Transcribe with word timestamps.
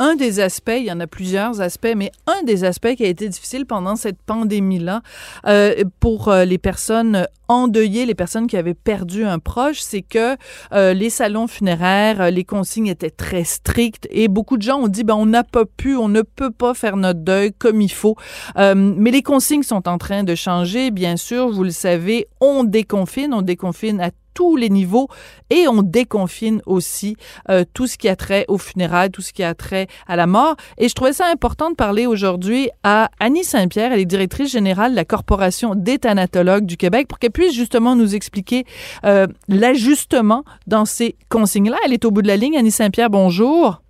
Un 0.00 0.16
des 0.16 0.40
aspects, 0.40 0.72
il 0.74 0.86
y 0.86 0.92
en 0.92 0.98
a 0.98 1.06
plusieurs 1.06 1.60
aspects, 1.60 1.92
mais 1.94 2.10
un 2.26 2.42
des 2.44 2.64
aspects 2.64 2.94
qui 2.96 3.04
a 3.04 3.08
été 3.08 3.28
difficile 3.28 3.66
pendant 3.66 3.96
cette 3.96 4.20
pandémie-là 4.22 5.02
euh, 5.46 5.84
pour 6.00 6.28
euh, 6.28 6.46
les 6.46 6.56
personnes 6.56 7.26
endeuillées, 7.50 8.06
les 8.06 8.14
personnes 8.14 8.46
qui 8.46 8.56
avaient 8.56 8.74
perdu 8.74 9.24
un 9.24 9.40
proche, 9.40 9.80
c'est 9.80 10.02
que 10.02 10.36
euh, 10.72 10.94
les 10.94 11.10
salons 11.10 11.48
funéraires, 11.48 12.20
euh, 12.20 12.30
les 12.30 12.44
consignes 12.44 12.86
étaient 12.86 13.10
très 13.10 13.42
strictes 13.42 14.06
et 14.10 14.28
beaucoup 14.28 14.56
de 14.56 14.62
gens 14.62 14.78
ont 14.78 14.88
dit 14.88 15.02
ben 15.02 15.16
on 15.16 15.26
n'a 15.26 15.42
pas 15.42 15.64
pu, 15.64 15.96
on 15.96 16.08
ne 16.08 16.22
peut 16.22 16.52
pas 16.52 16.74
faire 16.74 16.96
notre 16.96 17.20
deuil 17.20 17.52
comme 17.52 17.80
il 17.80 17.90
faut. 17.90 18.14
Euh, 18.56 18.74
mais 18.76 19.10
les 19.10 19.22
consignes 19.22 19.64
sont 19.64 19.88
en 19.88 19.98
train 19.98 20.22
de 20.22 20.34
changer, 20.36 20.92
bien 20.92 21.16
sûr, 21.16 21.50
vous 21.50 21.64
le 21.64 21.70
savez, 21.70 22.28
on 22.40 22.62
déconfine, 22.62 23.34
on 23.34 23.42
déconfine 23.42 24.00
à 24.00 24.10
tous 24.34 24.56
les 24.56 24.68
niveaux 24.68 25.08
et 25.50 25.68
on 25.68 25.82
déconfine 25.82 26.62
aussi 26.66 27.16
euh, 27.48 27.64
tout 27.74 27.86
ce 27.86 27.98
qui 27.98 28.08
a 28.08 28.16
trait 28.16 28.44
aux 28.48 28.58
funérailles, 28.58 29.10
tout 29.10 29.22
ce 29.22 29.32
qui 29.32 29.42
a 29.42 29.54
trait 29.54 29.86
à 30.06 30.16
la 30.16 30.26
mort. 30.26 30.56
Et 30.78 30.88
je 30.88 30.94
trouvais 30.94 31.12
ça 31.12 31.26
important 31.26 31.70
de 31.70 31.74
parler 31.74 32.06
aujourd'hui 32.06 32.70
à 32.82 33.10
Annie 33.20 33.44
Saint-Pierre, 33.44 33.92
elle 33.92 34.00
est 34.00 34.06
directrice 34.06 34.50
générale 34.50 34.92
de 34.92 34.96
la 34.96 35.04
Corporation 35.04 35.74
des 35.74 35.98
thanatologues 35.98 36.66
du 36.66 36.76
Québec, 36.76 37.08
pour 37.08 37.18
qu'elle 37.18 37.30
puisse 37.30 37.54
justement 37.54 37.96
nous 37.96 38.14
expliquer 38.14 38.64
euh, 39.04 39.26
l'ajustement 39.48 40.44
dans 40.66 40.84
ces 40.84 41.16
consignes-là. 41.28 41.76
Elle 41.84 41.92
est 41.92 42.04
au 42.04 42.10
bout 42.10 42.22
de 42.22 42.28
la 42.28 42.36
ligne. 42.36 42.56
Annie 42.56 42.70
Saint-Pierre, 42.70 43.10
bonjour. 43.10 43.80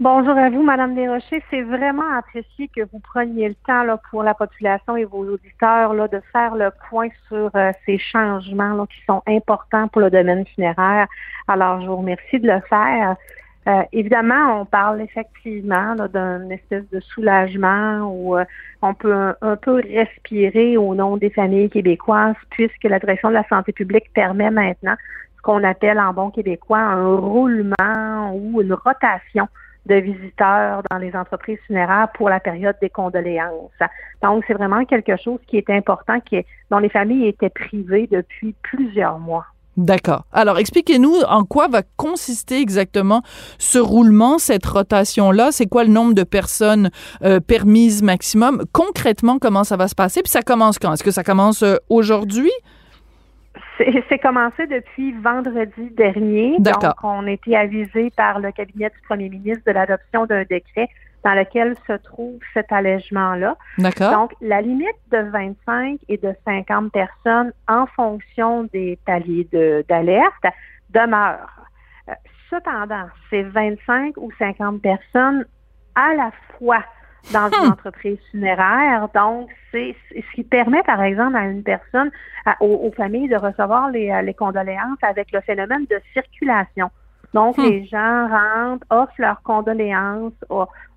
Bonjour 0.00 0.38
à 0.38 0.48
vous, 0.48 0.62
Madame 0.62 0.94
Desrochers. 0.94 1.42
C'est 1.50 1.62
vraiment 1.62 2.08
apprécié 2.16 2.68
que 2.68 2.82
vous 2.92 3.00
preniez 3.00 3.48
le 3.48 3.56
temps 3.66 3.82
là, 3.82 4.00
pour 4.12 4.22
la 4.22 4.32
population 4.32 4.96
et 4.96 5.04
vos 5.04 5.24
auditeurs 5.24 5.92
là, 5.92 6.06
de 6.06 6.20
faire 6.32 6.54
le 6.54 6.70
point 6.88 7.08
sur 7.26 7.50
euh, 7.56 7.72
ces 7.84 7.98
changements 7.98 8.74
là, 8.74 8.86
qui 8.86 9.04
sont 9.06 9.24
importants 9.26 9.88
pour 9.88 10.02
le 10.02 10.08
domaine 10.08 10.46
funéraire. 10.46 11.08
Alors, 11.48 11.80
je 11.80 11.88
vous 11.88 11.96
remercie 11.96 12.38
de 12.38 12.46
le 12.46 12.60
faire. 12.70 13.16
Euh, 13.66 13.82
évidemment, 13.90 14.60
on 14.60 14.66
parle 14.66 15.00
effectivement 15.00 15.94
là, 15.94 16.06
d'une 16.06 16.52
espèce 16.52 16.88
de 16.90 17.00
soulagement 17.00 18.02
où 18.02 18.36
euh, 18.36 18.44
on 18.82 18.94
peut 18.94 19.12
un, 19.12 19.34
un, 19.42 19.56
peu 19.56 19.82
respirer 19.82 20.76
au 20.76 20.94
nom 20.94 21.16
des 21.16 21.30
familles 21.30 21.70
québécoises, 21.70 22.36
puisque 22.50 22.84
la 22.84 23.00
direction 23.00 23.30
de 23.30 23.34
la 23.34 23.48
santé 23.48 23.72
publique 23.72 24.12
permet 24.14 24.52
maintenant 24.52 24.94
ce 25.36 25.42
qu'on 25.42 25.64
appelle 25.64 25.98
en 25.98 26.12
bon 26.12 26.30
québécois 26.30 26.78
un 26.78 27.16
roulement 27.16 28.32
ou 28.32 28.62
une 28.62 28.74
rotation 28.74 29.48
de 29.88 29.96
visiteurs 29.96 30.82
dans 30.90 30.98
les 30.98 31.14
entreprises 31.14 31.58
funéraires 31.66 32.08
pour 32.14 32.28
la 32.28 32.40
période 32.40 32.76
des 32.80 32.90
condoléances. 32.90 33.70
Donc, 34.22 34.44
c'est 34.46 34.54
vraiment 34.54 34.84
quelque 34.84 35.16
chose 35.16 35.38
qui 35.46 35.56
est 35.56 35.70
important, 35.70 36.20
qui 36.20 36.44
dont 36.70 36.78
les 36.78 36.88
familles 36.88 37.28
étaient 37.28 37.50
privées 37.50 38.08
depuis 38.10 38.54
plusieurs 38.62 39.18
mois. 39.18 39.46
D'accord. 39.78 40.24
Alors, 40.32 40.58
expliquez-nous 40.58 41.14
en 41.28 41.44
quoi 41.44 41.68
va 41.68 41.82
consister 41.96 42.60
exactement 42.60 43.22
ce 43.58 43.78
roulement, 43.78 44.38
cette 44.38 44.66
rotation-là. 44.66 45.52
C'est 45.52 45.66
quoi 45.66 45.84
le 45.84 45.90
nombre 45.90 46.14
de 46.14 46.24
personnes 46.24 46.90
euh, 47.22 47.38
permises 47.38 48.02
maximum? 48.02 48.64
Concrètement, 48.72 49.38
comment 49.38 49.62
ça 49.62 49.76
va 49.76 49.86
se 49.86 49.94
passer? 49.94 50.20
Puis 50.22 50.32
ça 50.32 50.42
commence 50.42 50.80
quand? 50.80 50.92
Est-ce 50.92 51.04
que 51.04 51.12
ça 51.12 51.22
commence 51.22 51.62
euh, 51.62 51.76
aujourd'hui? 51.88 52.50
C'est 54.08 54.18
commencé 54.18 54.66
depuis 54.66 55.12
vendredi 55.12 55.90
dernier. 55.90 56.56
Donc, 56.58 56.82
on 57.02 57.26
a 57.26 57.30
été 57.30 57.56
avisé 57.56 58.10
par 58.16 58.40
le 58.40 58.50
cabinet 58.52 58.90
du 58.90 59.00
premier 59.06 59.28
ministre 59.28 59.62
de 59.66 59.72
l'adoption 59.72 60.26
d'un 60.26 60.44
décret 60.44 60.88
dans 61.24 61.34
lequel 61.34 61.76
se 61.86 61.92
trouve 61.94 62.38
cet 62.54 62.72
allègement-là. 62.72 63.56
D'accord. 63.78 64.12
Donc, 64.12 64.34
la 64.40 64.60
limite 64.60 64.96
de 65.10 65.18
25 65.18 66.00
et 66.08 66.16
de 66.16 66.34
50 66.44 66.92
personnes 66.92 67.52
en 67.66 67.86
fonction 67.86 68.64
des 68.72 68.98
paliers 69.04 69.48
d'alerte 69.88 70.44
demeure. 70.90 71.50
Euh, 72.08 72.12
cependant, 72.50 73.08
c'est 73.30 73.42
25 73.42 74.16
ou 74.16 74.30
50 74.38 74.80
personnes 74.80 75.44
à 75.94 76.14
la 76.14 76.30
fois 76.56 76.84
dans 77.32 77.50
une 77.50 77.72
entreprise 77.72 78.18
funéraire. 78.30 79.08
Donc, 79.14 79.50
c'est 79.70 79.94
ce 80.10 80.34
qui 80.34 80.44
permet, 80.44 80.82
par 80.82 81.02
exemple, 81.02 81.36
à 81.36 81.44
une 81.46 81.62
personne, 81.62 82.10
aux, 82.60 82.90
familles 82.96 83.28
de 83.28 83.36
recevoir 83.36 83.90
les, 83.90 84.10
les, 84.22 84.34
condoléances 84.34 84.98
avec 85.02 85.32
le 85.32 85.40
phénomène 85.40 85.84
de 85.90 86.00
circulation. 86.12 86.90
Donc, 87.34 87.58
les 87.58 87.84
gens 87.86 88.28
rentrent, 88.28 88.86
offrent 88.88 89.12
leurs 89.18 89.42
condoléances 89.42 90.32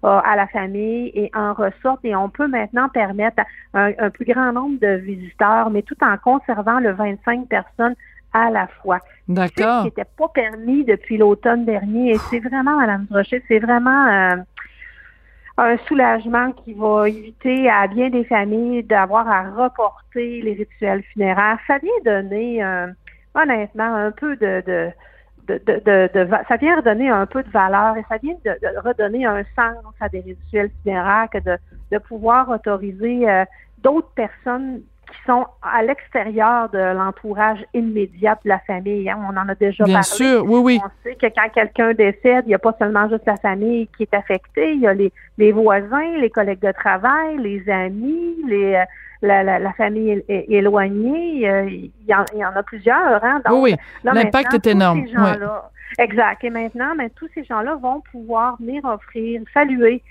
à 0.04 0.36
la 0.36 0.48
famille 0.48 1.12
et 1.14 1.30
en 1.36 1.54
ressortent. 1.54 2.06
Et 2.06 2.16
on 2.16 2.30
peut 2.30 2.48
maintenant 2.48 2.88
permettre 2.88 3.44
un, 3.74 3.92
un 3.98 4.10
plus 4.10 4.26
grand 4.26 4.54
nombre 4.54 4.80
de 4.80 4.96
visiteurs, 4.96 5.70
mais 5.70 5.82
tout 5.82 5.98
en 6.02 6.18
conservant 6.18 6.80
le 6.80 6.94
25 6.94 7.48
personnes 7.48 7.96
à 8.34 8.50
la 8.50 8.68
fois. 8.68 9.00
D'accord. 9.28 9.78
Ce 9.78 9.90
qui 9.90 10.00
n'était 10.00 10.10
pas 10.18 10.28
permis 10.30 10.84
depuis 10.86 11.18
l'automne 11.18 11.66
dernier. 11.66 12.12
Et 12.12 12.18
c'est 12.30 12.40
vraiment, 12.40 12.78
Madame 12.78 13.06
Brochet, 13.10 13.44
c'est 13.48 13.60
vraiment 13.60 14.08
euh, 14.08 14.36
un 15.62 15.78
soulagement 15.88 16.52
qui 16.52 16.74
va 16.74 17.08
éviter 17.08 17.70
à 17.70 17.88
bien 17.88 18.10
des 18.10 18.24
familles 18.26 18.84
d'avoir 18.84 19.30
à 19.30 19.44
reporter 19.52 20.42
les 20.42 20.54
rituels 20.54 21.04
funéraires. 21.14 21.60
Ça 21.68 21.78
vient 21.78 21.92
donner, 22.04 22.64
euh, 22.64 22.88
honnêtement, 23.36 23.96
un 23.96 24.12
peu 24.12 24.36
de, 24.38 24.64
de 24.66 24.92
de, 25.48 25.58
de, 25.68 26.30
ça 26.48 26.56
vient 26.56 26.78
redonner 26.78 27.10
un 27.10 27.26
peu 27.26 27.44
de 27.44 27.50
valeur 27.50 27.98
et 27.98 28.06
ça 28.08 28.18
vient 28.18 28.36
de, 28.46 28.80
redonner 28.88 29.26
un 29.26 29.44
sens 29.56 29.84
à 30.00 30.08
des 30.08 30.22
rituels 30.22 30.72
funéraires 30.82 31.28
que 31.30 31.40
de, 31.40 31.98
pouvoir 31.98 32.48
autoriser 32.48 33.30
euh, 33.30 33.44
d'autres 33.80 34.12
personnes 34.16 34.82
qui 35.12 35.18
sont 35.26 35.46
à 35.62 35.84
l'extérieur 35.84 36.70
de 36.70 36.80
l'entourage 36.80 37.60
immédiat 37.74 38.38
de 38.44 38.50
la 38.50 38.60
famille. 38.60 39.10
Hein. 39.10 39.20
On 39.30 39.38
en 39.38 39.50
a 39.50 39.56
déjà 39.56 39.84
Bien 39.84 40.02
parlé. 40.02 40.06
sûr, 40.06 40.44
oui, 40.46 40.60
oui. 40.64 40.80
On 40.84 40.90
sait 41.04 41.16
que 41.16 41.28
quand 41.28 41.50
quelqu'un 41.54 41.94
décède, 41.94 42.46
il 42.46 42.50
n'y 42.50 42.56
a 42.56 42.60
pas 42.60 42.76
seulement 42.80 43.10
juste 43.10 43.26
la 43.26 43.38
famille 43.38 43.88
qui 43.96 44.04
est 44.04 44.14
affectée, 44.14 44.74
il 44.74 44.82
y 44.82 44.88
a 44.88 44.94
les, 44.94 45.12
les 45.38 45.52
voisins, 45.52 46.18
les 46.18 46.30
collègues 46.30 46.62
de 46.62 46.72
travail, 46.72 47.38
les 47.38 47.70
amis, 47.70 48.36
les 48.48 48.76
euh, 48.76 48.84
la, 49.24 49.44
la, 49.44 49.60
la, 49.60 49.72
famille 49.74 50.24
éloignée, 50.28 51.48
euh, 51.48 51.70
il, 51.70 51.92
y 52.08 52.16
en, 52.16 52.26
il, 52.34 52.40
y 52.40 52.46
en, 52.46 52.56
a 52.56 52.64
plusieurs. 52.64 53.24
Hein? 53.24 53.40
Donc, 53.46 53.62
oui, 53.62 53.76
oui. 53.76 53.78
l'impact 54.04 54.56
est 54.56 54.68
énorme. 54.68 55.06
Exact. 56.00 56.44
Et 56.44 56.50
maintenant, 56.50 56.96
mais 56.98 57.10
tous 57.12 57.30
ces 57.36 57.44
gens-là 57.44 57.76
vont 57.76 58.02
pouvoir 58.12 58.58
venir 58.60 58.84
offrir, 58.86 59.42
saluer 59.54 60.02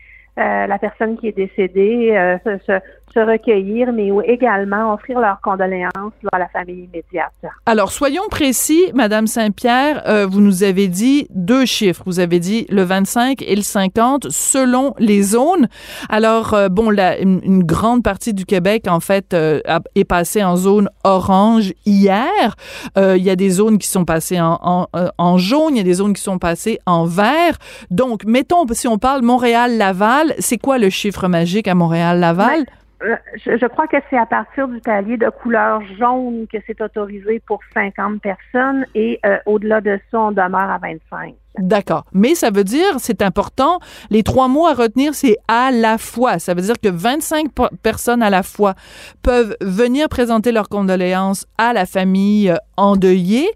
la 0.40 0.78
personne 0.78 1.18
qui 1.18 1.28
est 1.28 1.36
décédée, 1.36 2.12
euh, 2.12 2.58
se, 2.66 3.18
recueillir, 3.18 3.92
mais 3.92 4.08
également 4.24 4.94
offrir 4.94 5.18
leurs 5.18 5.40
condoléances 5.40 6.12
à 6.30 6.38
la 6.38 6.46
famille 6.46 6.84
immédiate. 6.84 7.32
Alors, 7.66 7.90
soyons 7.90 8.22
précis, 8.30 8.92
Madame 8.94 9.26
Saint-Pierre, 9.26 10.04
euh, 10.06 10.26
vous 10.26 10.40
nous 10.40 10.62
avez 10.62 10.86
dit 10.86 11.26
deux 11.30 11.66
chiffres. 11.66 12.04
Vous 12.06 12.20
avez 12.20 12.38
dit 12.38 12.66
le 12.70 12.84
25 12.84 13.42
et 13.42 13.56
le 13.56 13.62
50 13.62 14.28
selon 14.30 14.94
les 15.00 15.22
zones. 15.22 15.66
Alors, 16.08 16.54
euh, 16.54 16.68
bon, 16.68 16.92
une, 16.92 17.64
grande 17.64 18.04
partie 18.04 18.32
du 18.32 18.46
Québec, 18.46 18.84
en 18.88 19.00
fait, 19.00 19.34
est 19.34 20.04
passée 20.04 20.44
en 20.44 20.54
zone 20.54 20.88
orange 21.02 21.72
hier. 21.84 22.54
Il 22.96 23.22
y 23.22 23.30
a 23.30 23.36
des 23.36 23.50
zones 23.50 23.78
qui 23.78 23.88
sont 23.88 24.04
passées 24.04 24.40
en, 24.40 24.86
en 25.18 25.38
jaune, 25.38 25.74
il 25.74 25.78
y 25.78 25.80
a 25.80 25.84
des 25.84 25.94
zones 25.94 26.14
qui 26.14 26.22
sont 26.22 26.38
passées 26.38 26.78
en 26.86 27.06
vert. 27.06 27.56
Donc, 27.90 28.24
mettons, 28.24 28.64
si 28.72 28.86
on 28.86 28.98
parle 28.98 29.22
Montréal-Laval, 29.22 30.29
c'est 30.38 30.58
quoi 30.58 30.78
le 30.78 30.90
chiffre 30.90 31.28
magique 31.28 31.68
à 31.68 31.74
Montréal-Laval? 31.74 32.64
Je, 33.02 33.56
je, 33.56 33.66
crois 33.66 33.86
que 33.86 33.96
c'est 34.10 34.18
à 34.18 34.26
partir 34.26 34.68
du 34.68 34.78
palier 34.80 35.16
de 35.16 35.30
couleur 35.30 35.80
jaune 35.98 36.46
que 36.52 36.58
c'est 36.66 36.82
autorisé 36.82 37.40
pour 37.46 37.60
50 37.72 38.20
personnes 38.20 38.84
et 38.94 39.18
euh, 39.24 39.38
au-delà 39.46 39.80
de 39.80 39.98
ça, 40.10 40.20
on 40.20 40.32
demeure 40.32 40.70
à 40.70 40.78
25. 40.78 41.34
D'accord. 41.58 42.04
Mais 42.12 42.34
ça 42.34 42.50
veut 42.50 42.62
dire, 42.62 42.98
c'est 42.98 43.22
important, 43.22 43.80
les 44.10 44.22
trois 44.22 44.48
mots 44.48 44.66
à 44.66 44.74
retenir, 44.74 45.14
c'est 45.14 45.38
à 45.48 45.70
la 45.70 45.96
fois. 45.96 46.38
Ça 46.38 46.52
veut 46.52 46.60
dire 46.60 46.78
que 46.80 46.90
25 46.90 47.48
personnes 47.82 48.22
à 48.22 48.28
la 48.28 48.42
fois 48.42 48.74
peuvent 49.22 49.56
venir 49.62 50.08
présenter 50.10 50.52
leurs 50.52 50.68
condoléances 50.68 51.46
à 51.56 51.72
la 51.72 51.86
famille 51.86 52.54
endeuillée. 52.76 53.48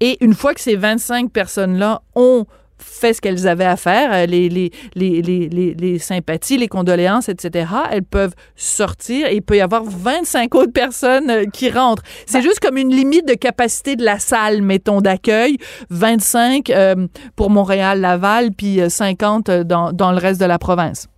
Et 0.00 0.22
une 0.24 0.34
fois 0.34 0.54
que 0.54 0.60
ces 0.60 0.76
25 0.76 1.30
personnes-là 1.30 2.02
ont 2.16 2.46
fait 2.78 3.12
ce 3.12 3.20
qu'elles 3.20 3.46
avaient 3.46 3.64
à 3.64 3.76
faire, 3.76 4.12
euh, 4.12 4.26
les, 4.26 4.48
les, 4.48 4.70
les, 4.94 5.22
les, 5.22 5.74
les 5.74 5.98
sympathies, 5.98 6.56
les 6.56 6.68
condoléances, 6.68 7.28
etc., 7.28 7.70
elles 7.90 8.04
peuvent 8.04 8.34
sortir 8.56 9.26
et 9.26 9.36
il 9.36 9.42
peut 9.42 9.56
y 9.56 9.60
avoir 9.60 9.82
25 9.84 10.54
autres 10.54 10.72
personnes 10.72 11.30
euh, 11.30 11.44
qui 11.52 11.70
rentrent. 11.70 12.02
C'est 12.26 12.42
juste 12.42 12.60
comme 12.60 12.76
une 12.76 12.90
limite 12.90 13.26
de 13.26 13.34
capacité 13.34 13.96
de 13.96 14.04
la 14.04 14.18
salle, 14.18 14.62
mettons, 14.62 15.00
d'accueil. 15.00 15.58
25 15.90 16.72
pour 17.36 17.50
Montréal-Laval, 17.50 18.50
puis 18.56 18.80
50 18.88 19.50
dans, 19.50 19.92
dans 19.92 20.12
le 20.12 20.18
reste 20.18 20.40
de 20.40 20.46
la 20.46 20.58
province. 20.58 21.08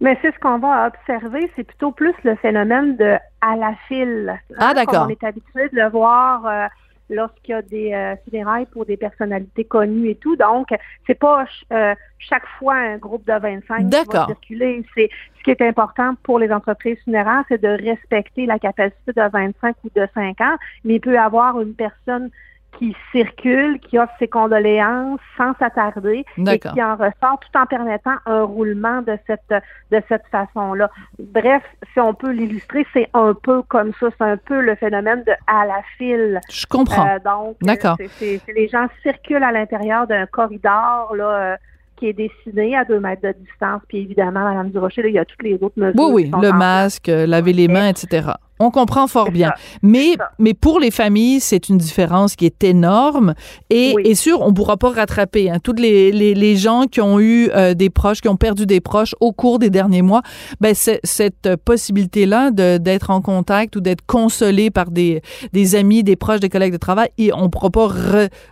Mais 0.00 0.18
c'est 0.20 0.32
ce 0.34 0.38
qu'on 0.38 0.58
va 0.58 0.88
observer, 0.88 1.50
c'est 1.56 1.64
plutôt 1.64 1.90
plus 1.90 2.14
le 2.22 2.36
phénomène 2.36 2.96
de 2.96 3.16
à 3.40 3.56
la 3.56 3.74
file. 3.88 4.40
Ah, 4.58 4.74
d'accord. 4.74 5.06
on 5.06 5.08
est 5.08 5.24
habitué 5.24 5.68
de 5.70 5.76
le 5.76 5.88
voir 5.88 6.44
euh, 6.46 6.66
lorsqu'il 7.10 7.52
y 7.52 7.54
a 7.54 7.62
des 7.62 7.92
euh, 7.92 8.64
pour 8.72 8.86
des 8.86 8.96
personnalités 8.96 9.64
connues 9.64 10.10
et 10.10 10.14
tout. 10.16 10.36
Donc, 10.36 10.68
c'est 11.06 11.18
pas 11.18 11.46
euh, 11.72 11.94
chaque 12.18 12.46
fois 12.58 12.74
un 12.74 12.98
groupe 12.98 13.26
de 13.26 13.38
25 13.38 13.90
qui 13.90 14.06
va 14.12 14.26
circuler. 14.26 14.84
C'est 14.94 15.08
ce 15.38 15.42
qui 15.42 15.50
est 15.50 15.62
important 15.62 16.14
pour 16.22 16.38
les 16.38 16.50
entreprises 16.50 16.98
funéraires, 17.04 17.44
c'est 17.48 17.60
de 17.60 17.68
respecter 17.68 18.46
la 18.46 18.58
capacité 18.58 19.12
de 19.12 19.30
25 19.30 19.76
ou 19.84 19.90
de 19.94 20.06
50, 20.14 20.58
mais 20.84 20.94
il 20.94 21.00
peut 21.00 21.14
y 21.14 21.16
avoir 21.16 21.60
une 21.60 21.74
personne 21.74 22.30
qui 22.78 22.94
circule, 23.12 23.80
qui 23.80 23.98
offre 23.98 24.12
ses 24.18 24.28
condoléances 24.28 25.20
sans 25.36 25.54
s'attarder 25.58 26.24
et 26.38 26.58
qui 26.58 26.82
en 26.82 26.96
ressort 26.96 27.40
tout 27.40 27.58
en 27.58 27.66
permettant 27.66 28.16
un 28.26 28.42
roulement 28.42 29.02
de 29.02 29.18
cette 29.26 29.62
de 29.90 30.02
cette 30.08 30.26
façon-là. 30.30 30.90
Bref, 31.18 31.62
si 31.92 32.00
on 32.00 32.14
peut 32.14 32.30
l'illustrer, 32.30 32.86
c'est 32.92 33.08
un 33.14 33.34
peu 33.34 33.62
comme 33.62 33.92
ça, 33.98 34.08
c'est 34.18 34.24
un 34.24 34.36
peu 34.36 34.60
le 34.60 34.74
phénomène 34.74 35.22
de 35.24 35.32
à 35.46 35.64
la 35.66 35.82
file. 35.96 36.40
Je 36.50 36.66
comprends. 36.66 37.06
Euh, 37.06 37.18
donc, 37.24 37.56
D'accord. 37.62 37.96
C'est, 38.18 38.40
les 38.54 38.68
gens 38.68 38.88
circulent 39.02 39.42
à 39.42 39.52
l'intérieur 39.52 40.06
d'un 40.06 40.26
corridor 40.26 41.14
là. 41.14 41.24
Euh, 41.24 41.56
qui 41.96 42.08
est 42.08 42.12
dessiné 42.12 42.76
à 42.76 42.84
deux 42.84 43.00
mètres 43.00 43.22
de 43.22 43.32
distance. 43.32 43.80
Puis 43.88 44.00
évidemment, 44.00 44.40
Mme 44.40 44.68
Durocher, 44.68 45.00
là, 45.00 45.08
il 45.08 45.14
y 45.14 45.18
a 45.18 45.24
toutes 45.24 45.42
les 45.42 45.54
autres 45.54 45.78
mesures. 45.78 45.94
Oui, 45.96 46.30
oui, 46.30 46.42
le 46.42 46.52
masque, 46.52 47.06
laver 47.06 47.54
les 47.54 47.68
mains, 47.68 47.88
etc. 47.88 48.32
On 48.58 48.70
comprend 48.70 49.06
fort 49.06 49.30
bien. 49.30 49.52
mais, 49.82 50.16
mais 50.38 50.54
pour 50.54 50.80
les 50.80 50.90
familles, 50.90 51.40
c'est 51.40 51.68
une 51.68 51.76
différence 51.76 52.36
qui 52.36 52.46
est 52.46 52.64
énorme. 52.64 53.34
Et, 53.68 53.94
et 54.04 54.14
sûr, 54.14 54.40
on 54.40 54.48
ne 54.48 54.54
pourra 54.54 54.76
pas 54.78 54.90
rattraper. 54.90 55.50
Hein. 55.50 55.58
Toutes 55.62 55.78
les, 55.78 56.10
les, 56.10 56.34
les, 56.34 56.56
gens 56.56 56.84
qui 56.90 57.00
ont 57.02 57.20
eu 57.20 57.50
euh, 57.54 57.74
des 57.74 57.90
proches, 57.90 58.20
qui 58.22 58.28
ont 58.28 58.36
perdu 58.36 58.64
des 58.64 58.80
proches 58.80 59.14
au 59.20 59.32
cours 59.32 59.58
des 59.58 59.68
derniers 59.68 60.02
mois, 60.02 60.22
ben, 60.60 60.74
cette 60.74 61.56
possibilité-là 61.64 62.50
d'être 62.50 63.10
en 63.10 63.20
contact 63.20 63.76
ou 63.76 63.80
d'être 63.80 64.04
consolé 64.06 64.70
par 64.70 64.90
des, 64.90 65.20
des 65.52 65.74
amis, 65.74 66.02
des 66.02 66.16
proches, 66.16 66.40
des 66.40 66.48
collègues 66.48 66.72
de 66.72 66.78
travail, 66.78 67.08
et 67.18 67.32
on 67.34 67.42
ne 67.42 67.48
pourra 67.48 67.70
pas 67.70 67.88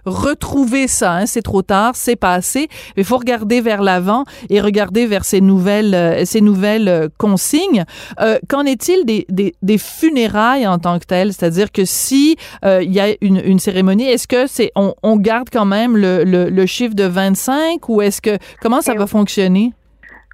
retrouver 0.04 0.86
ça. 0.86 1.14
Hein. 1.14 1.26
C'est 1.26 1.42
trop 1.42 1.62
tard, 1.62 1.92
c'est 1.94 2.16
passé. 2.16 2.68
Il 2.96 3.04
faut 3.04 3.16
regarder 3.16 3.62
vers 3.62 3.82
l'avant 3.82 4.24
et 4.50 4.60
regarder 4.60 5.06
vers 5.06 5.24
ces 5.24 5.40
nouvelles, 5.40 5.94
euh, 5.94 6.24
ces 6.24 6.40
nouvelles 6.40 6.88
euh, 6.88 7.08
consignes. 7.16 7.84
Qu'en 8.48 8.64
est-il 8.64 9.04
des, 9.04 9.26
des, 9.28 9.54
des 9.62 9.78
funérailles 9.98 10.66
en 10.66 10.78
tant 10.78 10.98
que 10.98 11.04
telles, 11.04 11.32
c'est-à-dire 11.32 11.72
que 11.72 11.84
si 11.84 12.36
euh, 12.64 12.82
il 12.82 12.92
y 12.92 13.00
a 13.00 13.14
une, 13.20 13.58
cérémonie, 13.58 14.08
est-ce 14.08 14.28
que 14.28 14.46
c'est 14.46 14.72
on, 14.76 15.16
garde 15.16 15.48
quand 15.50 15.64
même 15.64 15.96
le, 15.96 16.66
chiffre 16.66 16.94
de 16.94 17.04
25 17.04 17.88
ou 17.88 18.02
est-ce 18.02 18.20
que 18.20 18.38
comment 18.60 18.80
ça 18.80 18.94
va 18.94 19.06
fonctionner? 19.06 19.72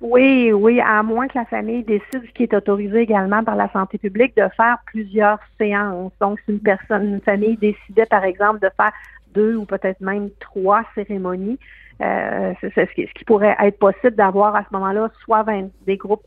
Oui, 0.00 0.50
oui, 0.50 0.80
à 0.80 1.02
moins 1.02 1.28
que 1.28 1.36
la 1.36 1.44
famille 1.44 1.82
décide, 1.82 2.22
ce 2.26 2.32
qui 2.34 2.44
est 2.44 2.54
autorisé 2.54 3.00
également 3.00 3.44
par 3.44 3.54
la 3.54 3.70
santé 3.70 3.98
publique, 3.98 4.34
de 4.34 4.48
faire 4.56 4.78
plusieurs 4.86 5.38
séances. 5.58 6.12
Donc, 6.22 6.38
si 6.46 6.52
une 6.52 6.60
personne, 6.60 7.04
une 7.14 7.20
famille 7.20 7.58
décidait, 7.58 8.06
par 8.06 8.24
exemple, 8.24 8.60
de 8.60 8.70
faire 8.78 8.92
deux 9.34 9.56
ou 9.56 9.66
peut-être 9.66 10.00
même 10.00 10.30
trois 10.40 10.84
cérémonies, 10.94 11.58
euh, 12.00 12.54
c'est 12.60 12.72
ce 12.74 12.94
qui, 12.94 13.24
pourrait 13.26 13.56
être 13.62 13.78
possible 13.78 14.16
d'avoir 14.16 14.56
à 14.56 14.62
ce 14.62 14.68
moment-là 14.72 15.10
soit 15.22 15.44
des 15.86 15.98
groupes 15.98 16.24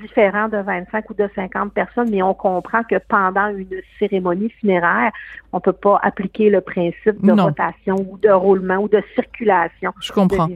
différent 0.00 0.48
de 0.48 0.58
25 0.58 1.10
ou 1.10 1.14
de 1.14 1.28
50 1.34 1.72
personnes, 1.72 2.10
mais 2.10 2.22
on 2.22 2.34
comprend 2.34 2.82
que 2.82 2.96
pendant 3.08 3.48
une 3.48 3.80
cérémonie 3.98 4.50
funéraire, 4.60 5.12
on 5.52 5.60
peut 5.60 5.72
pas 5.72 5.98
appliquer 6.02 6.50
le 6.50 6.60
principe 6.60 7.24
de 7.24 7.32
rotation 7.32 7.96
ou 7.96 8.18
de 8.18 8.30
roulement 8.30 8.76
ou 8.76 8.88
de 8.88 9.02
circulation. 9.14 9.92
Je 10.00 10.12
comprends. 10.12 10.48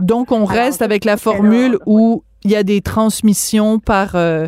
Donc, 0.00 0.32
on 0.32 0.44
reste 0.44 0.82
avec 0.82 1.04
la 1.04 1.16
formule 1.16 1.78
où 1.86 2.22
il 2.44 2.52
y 2.52 2.56
a 2.56 2.62
des 2.62 2.80
transmissions 2.80 3.78
par 3.80 4.14
euh, 4.14 4.46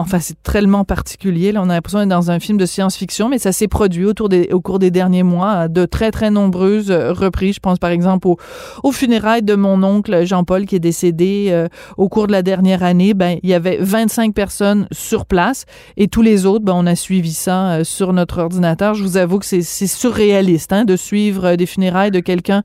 enfin, 0.00 0.18
c'est 0.20 0.42
tellement 0.42 0.84
particulier. 0.84 1.52
Là, 1.52 1.62
on 1.62 1.70
a 1.70 1.74
l'impression 1.74 2.00
d'être 2.00 2.08
dans 2.08 2.30
un 2.30 2.40
film 2.40 2.58
de 2.58 2.66
science-fiction, 2.66 3.28
mais 3.28 3.38
ça 3.38 3.52
s'est 3.52 3.68
produit 3.68 4.04
autour 4.04 4.28
des, 4.28 4.48
au 4.52 4.60
cours 4.60 4.78
des 4.78 4.90
derniers 4.90 5.22
mois 5.22 5.68
de 5.68 5.84
très, 5.84 6.10
très 6.10 6.30
nombreuses 6.30 6.90
euh, 6.90 7.12
reprises. 7.12 7.56
Je 7.56 7.60
pense, 7.60 7.78
par 7.78 7.90
exemple, 7.90 8.28
au, 8.28 8.38
au 8.82 8.92
funérailles 8.92 9.42
de 9.42 9.54
mon 9.54 9.82
oncle 9.82 10.24
Jean-Paul 10.24 10.66
qui 10.66 10.76
est 10.76 10.80
décédé 10.80 11.48
euh, 11.50 11.68
au 11.96 12.08
cours 12.08 12.26
de 12.26 12.32
la 12.32 12.42
dernière 12.42 12.82
année. 12.82 13.14
Ben, 13.14 13.38
il 13.42 13.48
y 13.48 13.54
avait 13.54 13.78
25 13.80 14.34
personnes 14.34 14.86
sur 14.92 15.26
place 15.26 15.64
et 15.96 16.08
tous 16.08 16.22
les 16.22 16.46
autres, 16.46 16.64
ben, 16.64 16.74
on 16.76 16.86
a 16.86 16.94
suivi 16.94 17.32
ça 17.32 17.72
euh, 17.72 17.84
sur 17.84 18.12
notre 18.12 18.38
ordinateur. 18.38 18.94
Je 18.94 19.02
vous 19.02 19.16
avoue 19.16 19.38
que 19.38 19.46
c'est 19.46 19.62
surréaliste 19.86 20.72
hein, 20.72 20.84
de 20.84 20.96
suivre 20.96 21.56
des 21.56 21.66
funérailles 21.66 22.10
de 22.10 22.20
quelqu'un 22.20 22.62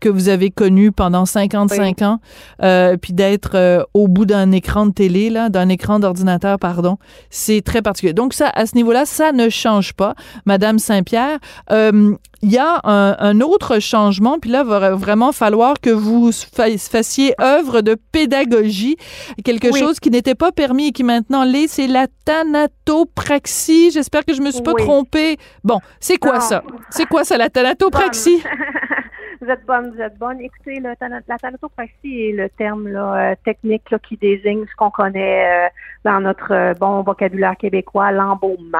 que 0.00 0.08
vous 0.08 0.28
avez 0.28 0.50
connu 0.50 0.92
pendant 0.92 1.24
55 1.24 2.02
ans, 2.02 2.20
euh, 2.62 2.96
puis 2.96 3.12
d'être 3.12 3.86
au 3.94 4.08
bout 4.08 4.26
d'un 4.26 4.52
écran 4.52 4.86
de 4.86 4.92
télé, 4.92 5.30
là, 5.30 5.48
d'un 5.48 5.68
écran 5.68 5.98
d'ordinateur 5.98 6.58
par 6.58 6.71
pardon. 6.72 6.96
C'est 7.28 7.60
très 7.60 7.82
particulier. 7.82 8.14
Donc 8.14 8.32
ça, 8.32 8.50
à 8.54 8.64
ce 8.64 8.74
niveau-là, 8.76 9.04
ça 9.04 9.32
ne 9.32 9.50
change 9.50 9.92
pas, 9.92 10.14
Madame 10.46 10.78
Saint-Pierre. 10.78 11.38
Euh, 11.70 12.14
il 12.40 12.50
y 12.50 12.58
a 12.58 12.80
un, 12.84 13.40
autre 13.40 13.78
changement, 13.78 14.38
puis 14.40 14.50
là, 14.50 14.62
il 14.64 14.68
va 14.68 14.94
vraiment 14.94 15.30
falloir 15.30 15.74
que 15.80 15.90
vous 15.90 16.32
fassiez 16.32 17.34
œuvre 17.40 17.82
de 17.82 17.96
pédagogie, 18.10 18.96
quelque 19.44 19.72
chose 19.76 20.00
qui 20.00 20.10
n'était 20.10 20.34
pas 20.34 20.50
permis 20.50 20.88
et 20.88 20.92
qui 20.92 21.04
maintenant 21.04 21.44
l'est, 21.44 21.68
c'est 21.68 21.86
la 21.86 22.06
thanatopraxie. 22.24 23.92
J'espère 23.92 24.24
que 24.24 24.34
je 24.34 24.42
me 24.42 24.50
suis 24.50 24.62
pas 24.62 24.74
trompée. 24.74 25.36
Bon, 25.62 25.78
c'est 26.00 26.16
quoi 26.16 26.40
ça? 26.40 26.64
C'est 26.90 27.06
quoi 27.06 27.22
ça, 27.24 27.36
la 27.36 27.48
thanatopraxie? 27.48 28.42
Vous 29.42 29.50
êtes 29.50 29.66
bonne, 29.66 29.90
vous 29.90 30.00
êtes 30.00 30.16
bonne. 30.18 30.40
Écoutez, 30.40 30.78
la 30.78 30.94
thanatopraxie 30.94 32.28
est 32.28 32.32
le 32.32 32.48
terme 32.48 32.86
là, 32.86 33.32
euh, 33.32 33.34
technique 33.44 33.90
là, 33.90 33.98
qui 33.98 34.16
désigne 34.16 34.64
ce 34.70 34.76
qu'on 34.76 34.92
connaît 34.92 35.66
euh, 35.66 35.68
dans 36.04 36.20
notre 36.20 36.52
euh, 36.52 36.74
bon 36.74 37.02
vocabulaire 37.02 37.56
québécois, 37.56 38.12
l'embaumement. 38.12 38.78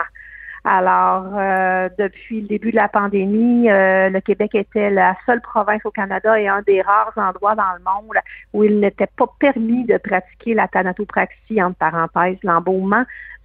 Alors, 0.64 1.24
depuis 1.98 2.42
le 2.42 2.46
début 2.46 2.70
de 2.70 2.76
la 2.76 2.88
pandémie, 2.88 3.66
le 3.66 4.20
Québec 4.20 4.54
était 4.54 4.90
la 4.90 5.16
seule 5.26 5.40
province 5.40 5.84
au 5.84 5.90
Canada 5.90 6.38
et 6.38 6.46
un 6.46 6.62
des 6.62 6.80
rares 6.82 7.12
endroits 7.16 7.56
dans 7.56 7.72
le 7.76 7.82
monde 7.82 8.16
où 8.52 8.62
il 8.62 8.78
n'était 8.78 9.08
pas 9.16 9.26
permis 9.40 9.84
de 9.84 9.96
pratiquer 9.98 10.54
la 10.54 10.68
thanatopraxie, 10.68 11.60
entre 11.60 11.76
parenthèses, 11.78 12.38
l'embaumement, 12.44 13.04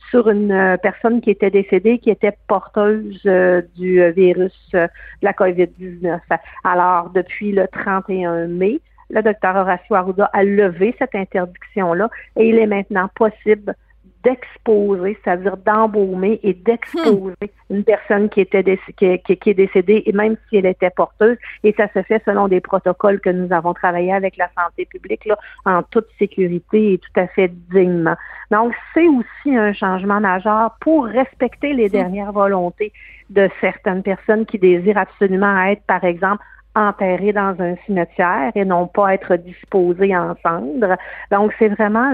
sur 0.09 0.29
une 0.29 0.51
euh, 0.51 0.77
personne 0.77 1.21
qui 1.21 1.31
était 1.31 1.49
décédée, 1.49 1.99
qui 1.99 2.09
était 2.09 2.37
porteuse 2.47 3.21
euh, 3.25 3.61
du 3.75 4.01
euh, 4.01 4.11
virus 4.11 4.53
de 4.73 4.87
la 5.21 5.33
COVID-19. 5.33 6.19
Alors, 6.63 7.09
depuis 7.09 7.51
le 7.51 7.67
31 7.67 8.47
mai, 8.47 8.79
le 9.09 9.21
docteur 9.21 9.55
Horacio 9.55 9.95
Arruda 9.95 10.29
a 10.33 10.43
levé 10.43 10.95
cette 10.99 11.15
interdiction-là 11.15 12.09
et 12.35 12.49
il 12.49 12.57
est 12.57 12.67
maintenant 12.67 13.09
possible 13.15 13.73
d'exposer, 14.27 15.17
c'est-à-dire 15.23 15.55
d'embaumer 15.57 16.39
et 16.43 16.53
d'exposer 16.53 17.33
hmm. 17.41 17.75
une 17.75 17.83
personne 17.85 18.27
qui 18.29 18.41
était 18.41 18.63
qui, 18.97 19.05
est 19.05 19.53
décédée, 19.53 20.03
et 20.05 20.11
même 20.11 20.35
si 20.47 20.57
elle 20.57 20.65
était 20.65 20.89
porteuse, 20.89 21.37
et 21.63 21.73
ça 21.77 21.87
se 21.93 22.01
fait 22.03 22.21
selon 22.25 22.49
des 22.49 22.59
protocoles 22.59 23.21
que 23.21 23.29
nous 23.29 23.53
avons 23.53 23.73
travaillé 23.73 24.13
avec 24.13 24.35
la 24.35 24.49
santé 24.57 24.85
publique 24.85 25.25
là, 25.25 25.37
en 25.65 25.81
toute 25.83 26.07
sécurité 26.19 26.93
et 26.93 26.97
tout 26.97 27.19
à 27.19 27.27
fait 27.27 27.49
dignement. 27.71 28.15
Donc, 28.51 28.73
c'est 28.93 29.07
aussi 29.07 29.55
un 29.55 29.71
changement 29.71 30.19
majeur 30.19 30.75
pour 30.81 31.05
respecter 31.05 31.71
les 31.73 31.87
hmm. 31.87 31.91
dernières 31.99 32.31
volontés 32.33 32.91
de 33.29 33.49
certaines 33.61 34.03
personnes 34.03 34.45
qui 34.45 34.59
désirent 34.59 34.97
absolument 34.97 35.63
être, 35.63 35.83
par 35.83 36.03
exemple, 36.03 36.43
enterrés 36.77 37.33
dans 37.33 37.55
un 37.59 37.75
cimetière 37.85 38.51
et 38.55 38.63
non 38.63 38.87
pas 38.87 39.15
être 39.15 39.35
disposés 39.35 40.15
en 40.15 40.35
cendres. 40.43 40.95
Donc, 41.31 41.51
c'est 41.57 41.69
vraiment 41.69 42.11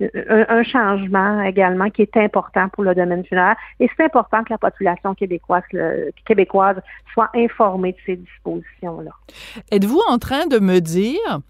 un, 0.00 0.62
changement 0.64 1.42
également 1.42 1.90
qui 1.90 2.02
est 2.02 2.16
important 2.16 2.68
pour 2.70 2.84
le 2.84 2.94
domaine 2.94 3.24
funéraire 3.24 3.56
et 3.78 3.88
c'est 3.96 4.04
important 4.04 4.42
que 4.42 4.52
la 4.52 4.58
population 4.58 5.14
québécoise, 5.14 6.76
soit 7.12 7.30
informée 7.34 7.92
de 7.92 7.98
ces 8.04 8.16
dispositions-là. 8.16 9.10
Êtes-vous 9.70 10.00
en 10.08 10.18
train 10.18 10.46
de 10.46 10.58
me 10.58 10.80
dire 10.80 11.40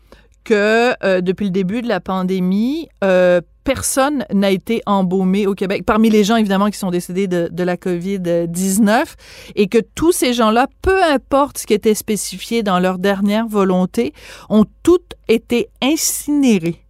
que 0.44 0.92
euh, 1.04 1.20
depuis 1.22 1.46
le 1.46 1.50
début 1.50 1.80
de 1.80 1.88
la 1.88 2.00
pandémie, 2.00 2.88
euh, 3.02 3.40
personne 3.64 4.25
n'a 4.33 4.50
été 4.50 4.83
embaumé 4.87 5.47
au 5.47 5.54
Québec, 5.54 5.83
parmi 5.87 6.11
les 6.11 6.25
gens 6.25 6.37
évidemment 6.37 6.66
qui 6.66 6.78
sont 6.78 6.90
décédés 6.90 7.26
de, 7.26 7.64
la 7.64 7.76
COVID-19, 7.76 9.14
et 9.56 9.68
que 9.68 9.78
tous 9.94 10.12
ces 10.12 10.33
gens-là, 10.33 10.66
peu 10.83 11.02
importe 11.02 11.59
ce 11.59 11.66
qui 11.66 11.75
était 11.75 11.94
spécifié 11.94 12.62
dans 12.62 12.78
leur 12.78 12.99
dernière 12.99 13.47
volonté, 13.47 14.12
ont 14.50 14.64
toutes 14.83 15.14
été 15.28 15.68
incinérés. 15.83 16.85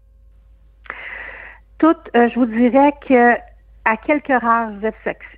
Toutes, 1.78 1.96
euh, 2.16 2.28
je 2.34 2.38
vous 2.38 2.46
dirais 2.46 2.92
que 3.08 3.34
à 3.84 3.96
quelques 3.98 4.42
rares 4.42 4.72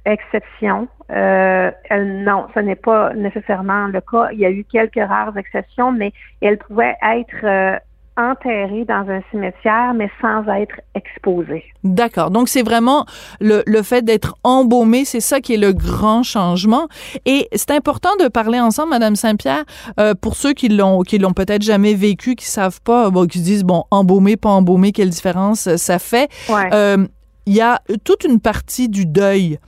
exceptions, 0.05 0.89
euh, 1.11 1.71
non, 1.91 2.47
ce 2.55 2.61
n'est 2.61 2.77
pas 2.77 3.13
nécessairement 3.15 3.89
le 3.89 4.01
cas. 4.01 4.29
Il 4.33 4.39
y 4.39 4.47
a 4.47 4.51
eu 4.51 4.65
quelques 4.65 4.95
rares 4.97 5.37
exceptions, 5.37 5.93
mais 5.93 6.13
elle 6.41 6.59
pouvait 6.59 6.97
être 7.03 7.45
euh, 7.45 7.79
enterrée 8.17 8.85
dans 8.85 9.07
un 9.09 9.21
cimetière, 9.31 9.95
mais 9.95 10.11
sans 10.21 10.47
être 10.49 10.81
exposée. 10.95 11.65
D'accord. 11.85 12.31
Donc, 12.31 12.49
c'est 12.49 12.63
vraiment 12.63 13.07
le, 13.41 13.63
le 13.67 13.83
fait 13.83 14.03
d'être 14.03 14.37
embaumé, 14.43 15.05
c'est 15.05 15.21
ça 15.21 15.41
qui 15.41 15.55
est 15.55 15.59
le 15.59 15.73
grand 15.73 16.23
changement. 16.23 16.89
Et 17.25 17.49
c'est 17.53 17.71
important 17.71 18.11
de 18.21 18.29
parler 18.29 18.61
ensemble, 18.61 18.91
Madame 18.91 19.17
Saint-Pierre, 19.17 19.65
euh, 20.01 20.15
pour 20.15 20.37
ceux 20.37 20.53
qui 20.53 20.69
l'ont 20.69 21.03
qui 21.03 21.19
l'ont 21.19 21.33
peut-être 21.33 21.63
jamais 21.63 21.95
vécu, 21.95 22.35
qui 22.35 22.47
savent 22.47 22.81
pas, 22.83 23.11
bon, 23.11 23.27
qui 23.27 23.39
se 23.39 23.45
disent, 23.45 23.65
bon, 23.65 23.85
embaumé, 23.91 24.37
pas 24.37 24.51
embaumé, 24.51 24.93
quelle 24.93 25.11
différence 25.11 25.77
ça 25.77 25.99
fait. 25.99 26.29
Ouais. 26.49 26.71
Euh, 26.73 27.07
il 27.47 27.55
y 27.55 27.61
a 27.61 27.81
toute 28.05 28.25
une 28.25 28.41
partie 28.41 28.89
du 28.89 29.07
deuil 29.07 29.59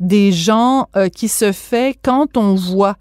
des 0.00 0.32
gens 0.32 0.86
euh, 0.96 1.08
qui 1.08 1.28
se 1.28 1.52
fait 1.52 1.96
quand 2.02 2.36
on 2.36 2.54
voit 2.54 2.96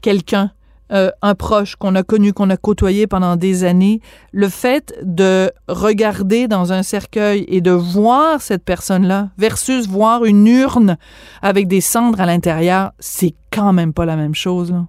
quelqu'un, 0.00 0.50
euh, 0.92 1.10
un 1.22 1.34
proche 1.34 1.76
qu'on 1.76 1.94
a 1.94 2.02
connu, 2.02 2.32
qu'on 2.32 2.50
a 2.50 2.56
côtoyé 2.56 3.06
pendant 3.06 3.36
des 3.36 3.64
années, 3.64 4.00
le 4.32 4.48
fait 4.48 4.94
de 5.02 5.50
regarder 5.68 6.48
dans 6.48 6.72
un 6.72 6.82
cercueil 6.82 7.44
et 7.48 7.60
de 7.60 7.70
voir 7.70 8.40
cette 8.40 8.64
personne-là 8.64 9.28
versus 9.38 9.88
voir 9.88 10.24
une 10.24 10.46
urne 10.46 10.96
avec 11.42 11.66
des 11.68 11.80
cendres 11.80 12.20
à 12.20 12.26
l'intérieur, 12.26 12.92
c'est 12.98 13.34
quand 13.50 13.72
même 13.72 13.92
pas 13.92 14.04
la 14.04 14.16
même 14.16 14.34
chose. 14.34 14.72
Là. 14.72 14.84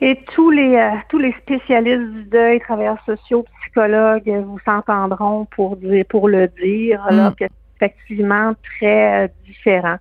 Et 0.00 0.18
tous 0.34 0.50
les 0.50 0.74
euh, 0.74 0.90
tous 1.08 1.18
les 1.18 1.32
spécialistes 1.42 2.12
du 2.12 2.24
deuil, 2.24 2.58
travailleurs 2.60 2.98
sociaux, 3.06 3.44
psychologues, 3.60 4.28
vous 4.44 4.58
s'entendront 4.64 5.46
pour 5.54 5.76
dire 5.76 6.04
pour 6.08 6.28
le 6.28 6.48
dire 6.60 7.04
là, 7.10 7.30
Mm. 7.30 7.34
que 7.34 7.44
c'est 7.44 7.86
effectivement 7.86 8.52
très 8.76 9.24
euh, 9.24 9.28
différent. 9.46 9.96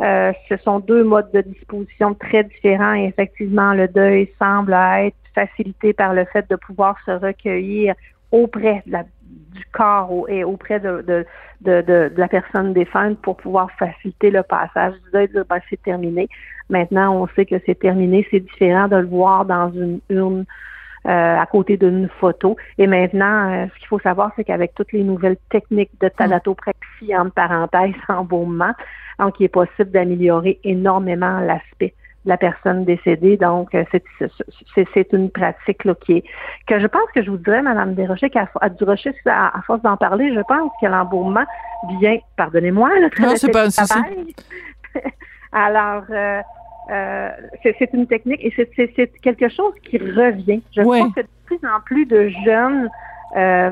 Euh, 0.00 0.32
ce 0.48 0.56
sont 0.58 0.80
deux 0.80 1.04
modes 1.04 1.30
de 1.32 1.42
disposition 1.42 2.14
très 2.14 2.42
différents 2.44 2.94
et 2.94 3.04
effectivement 3.04 3.74
le 3.74 3.86
deuil 3.86 4.28
semble 4.40 4.72
être 4.72 5.16
facilité 5.34 5.92
par 5.92 6.14
le 6.14 6.24
fait 6.24 6.48
de 6.50 6.56
pouvoir 6.56 6.96
se 7.06 7.12
recueillir 7.12 7.94
auprès 8.32 8.82
du 8.86 9.64
corps 9.72 10.26
et 10.28 10.42
auprès 10.42 10.80
de 10.80 11.24
la 11.64 12.28
personne 12.28 12.72
défunte 12.72 13.20
pour 13.20 13.36
pouvoir 13.36 13.70
faciliter 13.78 14.30
le 14.30 14.42
passage 14.42 14.94
du 14.94 15.10
deuil, 15.12 15.28
dire 15.28 15.44
ben, 15.48 15.60
c'est 15.70 15.80
terminé. 15.82 16.28
Maintenant, 16.68 17.22
on 17.22 17.28
sait 17.28 17.46
que 17.46 17.56
c'est 17.66 17.78
terminé. 17.78 18.26
C'est 18.30 18.40
différent 18.40 18.88
de 18.88 18.96
le 18.96 19.06
voir 19.06 19.44
dans 19.44 19.70
une 19.72 20.00
urne 20.08 20.44
euh, 21.06 21.38
à 21.38 21.46
côté 21.46 21.76
d'une 21.76 22.08
photo. 22.20 22.56
Et 22.78 22.86
maintenant, 22.86 23.50
euh, 23.52 23.66
ce 23.74 23.78
qu'il 23.78 23.88
faut 23.88 23.98
savoir, 24.00 24.32
c'est 24.36 24.44
qu'avec 24.44 24.74
toutes 24.74 24.92
les 24.92 25.02
nouvelles 25.02 25.36
techniques 25.50 25.90
de 26.00 26.08
thanatopraxie, 26.08 27.14
entre 27.16 27.32
parenthèses, 27.32 27.94
embaumement, 28.08 28.72
donc 29.18 29.38
il 29.38 29.44
est 29.44 29.48
possible 29.48 29.90
d'améliorer 29.90 30.58
énormément 30.64 31.40
l'aspect 31.40 31.94
de 32.24 32.30
la 32.30 32.36
personne 32.38 32.84
décédée. 32.84 33.36
Donc, 33.36 33.74
euh, 33.74 33.84
c'est- 33.92 35.12
une 35.12 35.30
pratique 35.30 35.84
là, 35.84 35.94
qui 35.94 36.12
est 36.18 36.24
que 36.66 36.80
je 36.80 36.86
pense 36.86 37.10
que 37.14 37.22
je 37.22 37.30
vous 37.30 37.36
dirais, 37.36 37.60
Madame 37.60 37.94
Desrochers, 37.94 38.30
qu'à 38.30 38.48
à 38.60 38.66
à, 38.66 39.58
à 39.58 39.62
force 39.62 39.82
d'en 39.82 39.96
parler, 39.96 40.34
je 40.34 40.40
pense 40.40 40.72
que 40.80 40.86
l'embaumement 40.86 41.44
vient, 42.00 42.16
pardonnez-moi, 42.36 42.88
le 42.98 43.22
Non, 43.22 43.36
c'est 43.36 43.52
pas 43.52 43.66
un 43.66 43.70
souci. 43.70 44.34
Alors, 45.52 46.04
euh, 46.10 46.40
euh, 46.90 47.28
c'est 47.62 47.90
une 47.92 48.06
technique 48.06 48.40
et 48.44 48.52
c'est- 48.56 49.20
quelque 49.20 49.48
chose 49.48 49.72
qui 49.84 49.98
revient. 49.98 50.60
Je 50.76 50.82
Ouais. 50.82 51.00
pense 51.00 51.14
que 51.14 51.20
de 51.20 51.26
plus 51.46 51.58
en 51.64 51.80
plus 51.84 52.06
de 52.06 52.28
jeunes 52.44 52.88
euh, 53.36 53.70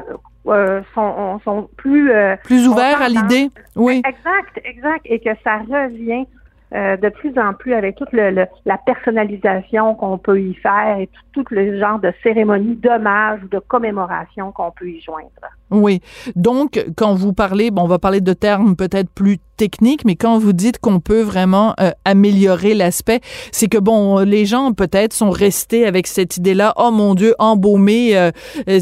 euh, 0.49 0.81
sont, 0.95 1.39
sont 1.45 1.69
plus 1.77 2.11
euh, 2.11 2.37
Plus 2.43 2.67
On 2.67 2.73
ouvert 2.73 3.01
à 3.03 3.09
l'idée, 3.09 3.49
oui. 3.77 4.03
Exact, 4.05 4.61
exact. 4.65 5.01
Et 5.05 5.21
que 5.21 5.31
ça 5.45 5.59
revient 5.59 6.27
de 6.75 7.09
plus 7.11 7.39
en 7.39 7.53
plus 7.53 7.75
avec 7.75 7.97
toute 7.97 8.11
le, 8.13 8.31
le- 8.31 8.47
la 8.65 8.79
personnalisation 8.79 9.95
qu'on 9.95 10.17
peut 10.17 10.41
y 10.41 10.55
faire 10.55 10.97
et 10.99 11.07
tout, 11.33 11.43
tout 11.45 11.55
le 11.55 11.79
genre 11.79 11.99
de 11.99 12.13
cérémonie 12.23 12.77
d'hommage 12.77 13.41
ou 13.45 13.49
de 13.49 13.59
commémoration 13.59 14.53
qu'on 14.53 14.71
peut 14.71 14.89
y 14.89 15.01
joindre. 15.03 15.29
Oui. 15.71 16.01
Donc, 16.35 16.83
quand 16.97 17.15
vous 17.15 17.35
parlez, 17.35 17.71
bon, 17.71 17.83
on 17.83 17.89
va 17.89 17.99
parler 17.99 18.23
de 18.23 18.33
termes 18.33 18.75
peut-être 18.75 19.11
plus 19.11 19.37
techniques, 19.63 20.05
mais 20.05 20.17
quand 20.17 20.39
vous 20.41 20.53
dites 20.53 20.79
qu'on 20.81 20.99
peut 20.99 21.21
vraiment 21.23 21.75
euh, 21.79 21.93
améliorer 22.05 22.75
l'aspect, 22.75 23.21
c'est 23.53 23.69
que, 23.69 23.79
bon, 23.79 24.19
les 24.19 24.45
gens 24.45 24.73
peut-être 24.73 25.13
sont 25.13 25.31
restés 25.31 25.87
avec 25.87 26.09
cette 26.09 26.37
idée-là, 26.37 26.73
oh 26.77 26.91
mon 26.91 27.15
Dieu, 27.15 27.37
embaumé, 27.39 28.17
euh, 28.17 28.33
euh, 28.69 28.81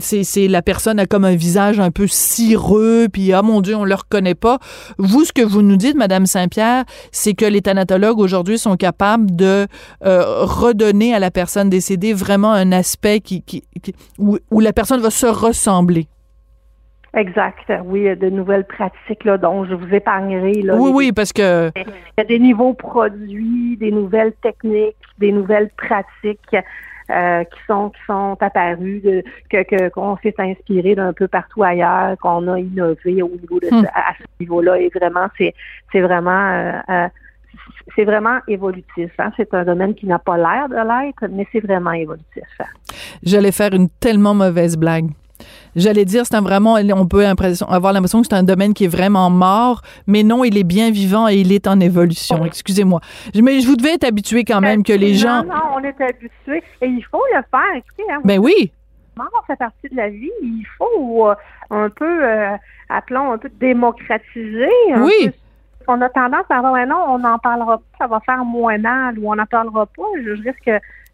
c'est- 0.00 0.48
la 0.48 0.62
personne 0.62 0.98
a 0.98 1.04
comme 1.04 1.26
un 1.26 1.34
visage 1.34 1.78
un 1.78 1.90
peu 1.90 2.06
cireux, 2.06 3.08
puis, 3.12 3.34
ah 3.34 3.42
mon 3.42 3.60
Dieu, 3.60 3.76
on 3.76 3.84
le 3.84 3.94
reconnaît 3.94 4.34
pas. 4.34 4.58
Vous, 4.96 5.24
ce 5.26 5.32
que 5.32 5.42
vous 5.42 5.60
nous 5.60 5.76
dites, 5.76 5.96
Madame 5.96 6.24
Saint-Pierre, 6.24 6.84
c'est 7.12 7.34
que 7.34 7.44
les 7.44 7.60
thanatologues 7.60 8.20
aujourd'hui 8.20 8.58
sont 8.58 8.76
capables 8.76 9.36
de 9.36 9.66
redonner 10.00 11.12
à 11.14 11.18
la 11.18 11.30
personne 11.30 11.68
décédée 11.68 12.14
vraiment 12.14 12.52
un 12.52 12.72
aspect 12.72 13.20
qui, 13.20 13.42
où 14.18 14.60
la 14.60 14.72
personne 14.72 15.00
va 15.00 15.10
se 15.10 15.26
ressembler. 15.26 16.08
Exact. 17.16 17.72
Oui, 17.84 18.00
il 18.00 18.04
y 18.06 18.08
a 18.08 18.16
de 18.16 18.28
nouvelles 18.28 18.64
pratiques 18.66 19.24
là, 19.24 19.38
dont 19.38 19.64
je 19.64 19.74
vous 19.74 19.94
épargnerai. 19.94 20.62
Là, 20.62 20.74
oui, 20.76 20.88
les- 20.90 20.94
oui, 20.96 21.12
parce 21.12 21.32
que 21.32 21.70
Il 21.76 21.84
y 22.18 22.20
a 22.20 22.24
des 22.24 22.38
nouveaux 22.38 22.74
produits, 22.74 23.76
des 23.76 23.92
nouvelles 23.92 24.32
techniques, 24.42 24.96
des 25.18 25.30
nouvelles 25.32 25.70
pratiques 25.76 26.56
euh, 27.10 27.44
qui 27.44 27.58
sont 27.66 27.90
qui 27.90 28.00
sont 28.06 28.36
apparues, 28.40 29.00
de, 29.04 29.22
que 29.50 29.88
qu'on 29.90 30.16
s'est 30.22 30.34
inspiré 30.38 30.94
d'un 30.94 31.12
peu 31.12 31.28
partout 31.28 31.62
ailleurs, 31.62 32.16
qu'on 32.18 32.48
a 32.48 32.58
innové 32.58 33.22
au 33.22 33.28
niveau 33.28 33.60
de 33.60 33.68
Hmm. 33.70 33.84
à 33.94 34.14
ce 34.18 34.24
niveau-là. 34.40 34.78
Et 34.78 34.90
vraiment, 34.94 35.26
c'est 35.38 35.54
c'est 35.92 36.00
vraiment 36.00 36.30
euh, 36.50 36.72
euh, 36.88 37.08
c'est 37.94 38.04
vraiment 38.04 38.38
évolutif. 38.48 39.10
Hein? 39.18 39.30
C'est 39.36 39.52
un 39.54 39.64
domaine 39.64 39.94
qui 39.94 40.06
n'a 40.06 40.18
pas 40.18 40.36
l'air 40.36 40.68
de 40.68 40.74
l'être, 40.76 41.26
mais 41.30 41.46
c'est 41.52 41.60
vraiment 41.60 41.92
évolutif. 41.92 42.42
j'allais 43.22 43.52
faire 43.52 43.72
une 43.74 43.88
tellement 44.00 44.34
mauvaise 44.34 44.76
blague. 44.76 45.10
J'allais 45.76 46.04
dire, 46.04 46.24
c'est 46.26 46.36
un 46.36 46.40
vraiment, 46.40 46.74
on 46.74 47.06
peut 47.06 47.26
avoir 47.26 47.92
l'impression 47.92 48.20
que 48.20 48.26
c'est 48.28 48.34
un 48.34 48.42
domaine 48.42 48.74
qui 48.74 48.84
est 48.84 48.88
vraiment 48.88 49.30
mort, 49.30 49.82
mais 50.06 50.22
non, 50.22 50.44
il 50.44 50.56
est 50.56 50.64
bien 50.64 50.90
vivant 50.90 51.28
et 51.28 51.36
il 51.36 51.52
est 51.52 51.66
en 51.66 51.80
évolution. 51.80 52.44
Excusez-moi. 52.44 53.00
Mais 53.34 53.60
je 53.60 53.66
vous 53.66 53.76
devais 53.76 53.94
être 53.94 54.04
habitué 54.04 54.44
quand 54.44 54.60
même 54.60 54.82
que 54.82 54.92
les 54.92 55.14
gens. 55.14 55.44
Non, 55.44 55.54
non, 55.54 55.62
on 55.76 55.84
est 55.84 56.00
habitué 56.00 56.62
et 56.80 56.86
il 56.86 57.04
faut 57.10 57.22
le 57.34 57.42
faire. 57.50 57.74
Écoutez, 57.76 58.04
hein, 58.12 58.20
Ben 58.24 58.38
oui, 58.38 58.72
mort 59.16 59.44
fait 59.46 59.56
partie 59.56 59.88
de 59.88 59.96
la 59.96 60.08
vie. 60.08 60.30
Il 60.42 60.66
faut 60.78 61.28
euh, 61.28 61.34
un 61.70 61.88
peu, 61.90 62.24
euh, 62.24 62.56
appelons 62.88 63.32
un 63.32 63.38
peu 63.38 63.50
démocratiser. 63.60 64.68
un 64.92 65.02
Oui. 65.02 65.12
peu. 65.26 65.32
On 65.86 66.00
a 66.00 66.08
tendance 66.08 66.46
à 66.48 66.58
avoir, 66.58 66.86
non, 66.86 67.04
on 67.08 67.18
n'en 67.18 67.38
parlera 67.38 67.76
pas, 67.76 67.84
ça 67.98 68.06
va 68.06 68.20
faire 68.20 68.42
moins 68.44 68.78
mal 68.78 69.18
ou 69.18 69.30
on 69.30 69.36
n'en 69.36 69.44
parlera 69.44 69.84
pas. 69.84 70.02
Je, 70.24 70.30
risque 70.30 70.70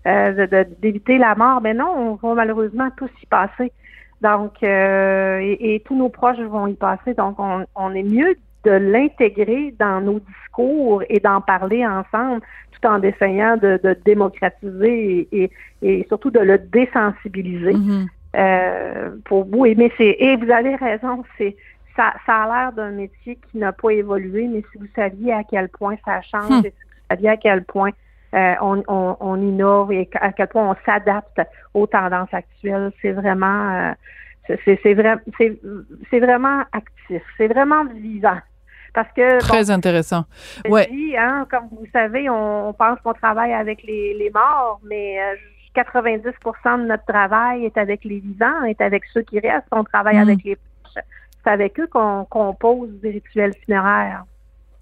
euh, 0.07 0.65
d'éviter 0.81 1.19
la 1.19 1.35
mort. 1.35 1.61
Mais 1.61 1.75
non, 1.75 2.19
on 2.23 2.29
va 2.29 2.35
malheureusement 2.35 2.89
tous 2.97 3.11
y 3.23 3.27
passer. 3.27 3.73
Donc, 4.21 4.63
euh, 4.63 5.39
et, 5.41 5.75
et 5.75 5.81
tous 5.81 5.97
nos 5.97 6.09
proches 6.11 6.39
vont 6.39 6.67
y 6.67 6.75
passer. 6.75 7.15
Donc, 7.15 7.37
on, 7.39 7.65
on 7.75 7.95
est 7.95 8.03
mieux 8.03 8.35
de 8.65 8.71
l'intégrer 8.73 9.75
dans 9.79 10.01
nos 10.03 10.21
discours 10.21 11.03
et 11.09 11.19
d'en 11.21 11.41
parler 11.41 11.87
ensemble, 11.87 12.43
tout 12.73 12.87
en 12.87 13.01
essayant 13.03 13.57
de, 13.57 13.81
de 13.83 13.97
démocratiser 14.05 15.27
et, 15.33 15.43
et, 15.45 15.51
et 15.83 16.05
surtout 16.09 16.31
de 16.31 16.41
le 16.41 16.59
désensibiliser 16.59 17.73
Mhm. 17.73 18.07
euh, 18.37 19.11
pour 19.25 19.45
vous. 19.47 19.65
Et, 19.67 19.75
mais 19.75 19.91
c'est, 19.97 20.17
et 20.19 20.37
vous 20.37 20.51
avez 20.51 20.77
raison, 20.77 21.25
c'est 21.39 21.57
ça, 21.97 22.13
ça 22.27 22.43
a 22.43 22.47
l'air 22.47 22.73
d'un 22.73 22.91
métier 22.91 23.39
qui 23.51 23.59
n'a 23.59 23.73
pas 23.73 23.91
évolué, 23.91 24.47
mais 24.47 24.63
si 24.71 24.79
vous 24.79 24.87
saviez 24.95 25.33
à 25.33 25.43
quel 25.43 25.69
point 25.71 25.97
ça 26.05 26.21
change, 26.21 26.51
Hmm. 26.51 26.67
et 26.67 26.71
si 26.71 26.85
vous 26.85 27.05
saviez 27.11 27.29
à 27.31 27.37
quel 27.37 27.65
point 27.65 27.91
euh, 28.35 28.55
on, 28.61 28.83
on, 28.89 29.17
on 29.21 29.37
innove 29.41 29.93
et 29.93 30.09
à 30.21 30.33
quel 30.33 30.49
point 30.49 30.71
on 30.71 30.77
s'adapte 30.85 31.41
aux 31.75 31.87
tendances 31.87 32.33
actuelles, 32.33 32.93
c'est 33.03 33.13
vraiment 33.13 33.71
euh, 33.91 33.93
c'est, 34.47 34.59
c'est, 34.65 34.81
c'est, 34.83 34.95
vrai, 34.95 35.17
c'est, 35.39 35.61
c'est 36.11 36.21
vraiment 36.21 36.63
actif, 36.73 37.23
c'est 37.37 37.49
vraiment 37.49 37.85
vivant. 37.85 38.39
Parce 38.93 39.09
que 39.15 39.35
bon, 39.35 39.39
très 39.39 39.71
intéressant. 39.71 40.25
Ouais. 40.69 40.87
dis, 40.91 41.17
hein, 41.17 41.47
comme 41.51 41.69
vous 41.71 41.87
savez, 41.93 42.29
on, 42.29 42.69
on 42.69 42.73
pense 42.73 42.99
qu'on 43.01 43.13
travaille 43.15 43.53
avec 43.53 43.83
les, 43.85 44.15
les 44.15 44.31
morts, 44.31 44.81
mais 44.85 45.21
euh, 45.21 45.35
90% 45.77 46.83
de 46.83 46.87
notre 46.87 47.05
travail 47.05 47.65
est 47.65 47.77
avec 47.79 48.05
les 48.05 48.19
vivants, 48.19 48.65
est 48.65 48.81
avec 48.81 49.05
ceux 49.13 49.23
qui 49.23 49.39
restent. 49.39 49.69
On 49.71 49.85
travaille 49.85 50.17
Mm. 50.17 50.23
avec 50.23 50.43
les 50.45 50.57
proches. 50.57 51.05
C'est 51.45 51.51
avec 51.51 51.79
eux 51.79 51.87
qu'on 51.87 52.25
compose 52.29 52.91
des 53.01 53.11
rituels 53.11 53.55
funéraires. 53.65 54.25